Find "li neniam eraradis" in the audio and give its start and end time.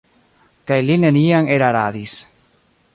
0.87-2.19